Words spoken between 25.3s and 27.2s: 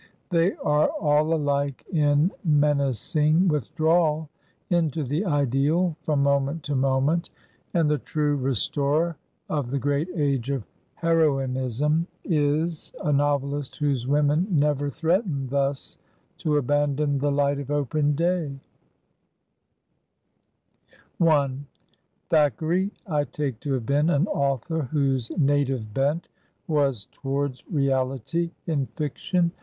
na tive bent was